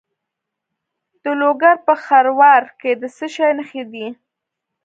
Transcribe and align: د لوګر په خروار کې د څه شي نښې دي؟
د 1.23 1.25
لوګر 1.41 1.75
په 1.87 1.93
خروار 2.03 2.63
کې 2.79 2.91
د 3.01 3.03
څه 3.17 3.25
شي 3.33 3.49
نښې 3.57 3.83
دي؟ 3.91 4.07